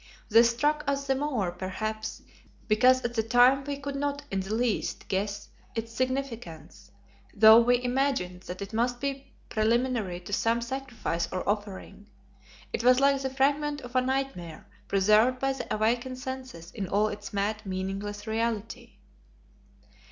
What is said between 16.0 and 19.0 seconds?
senses in all its mad, meaningless reality.